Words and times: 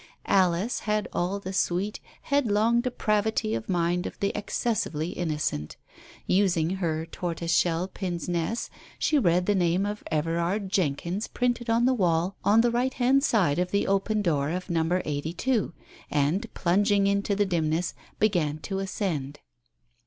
Alice 0.25 0.79
had 0.79 1.07
all 1.13 1.39
the 1.39 1.53
sweet, 1.53 1.99
headlong 2.23 2.81
depravity 2.81 3.53
of 3.53 3.69
mind 3.69 4.07
of 4.07 4.19
the 4.19 4.35
excessively 4.35 5.09
innocent. 5.11 5.77
Using 6.25 6.71
her 6.77 7.05
tortoise 7.05 7.53
shell 7.53 7.87
pince 7.87 8.27
nez, 8.27 8.71
she 8.97 9.19
read 9.19 9.45
the 9.45 9.53
name 9.53 9.85
of 9.85 10.03
Everard 10.09 10.69
Jenkyns 10.69 11.27
printed 11.27 11.69
on 11.69 11.85
the 11.85 11.93
wall 11.93 12.35
on 12.43 12.61
the 12.61 12.71
right 12.71 12.95
hand 12.95 13.23
side 13.23 13.59
of 13.59 13.69
the 13.69 13.85
open 13.85 14.23
door 14.23 14.49
of 14.49 14.71
number 14.71 15.03
eighty 15.05 15.33
two, 15.33 15.71
and 16.09 16.51
plunging 16.55 17.05
into 17.05 17.35
the 17.35 17.45
dim 17.45 17.69
ness, 17.69 17.93
began 18.17 18.57
to 18.57 18.79
ascend. 18.79 19.37